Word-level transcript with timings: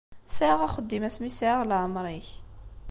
Sɛiɣ 0.29 0.59
axeddim 0.67 1.03
asmi 1.07 1.29
sɛiɣ 1.31 1.59
leɛmeṛ-ik. 1.65 2.29